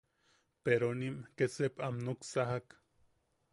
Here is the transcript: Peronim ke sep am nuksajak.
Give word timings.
Peronim 0.63 1.17
ke 1.37 1.45
sep 1.57 1.75
am 1.89 1.95
nuksajak. 2.09 2.67